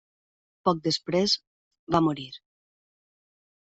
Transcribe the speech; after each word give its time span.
Poc 0.69 0.79
després, 0.87 1.37
va 1.97 2.05
morir. 2.09 2.29